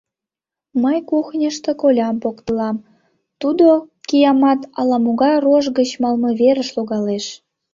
Мый 0.83 0.97
кухньышто 1.09 1.71
колям 1.81 2.15
поктылам, 2.23 2.75
тудо, 3.41 3.67
киямат, 4.07 4.61
ала-могай 4.79 5.35
рож 5.43 5.65
гыч 5.77 5.89
малымверыш 6.03 6.69
логалеш. 6.77 7.25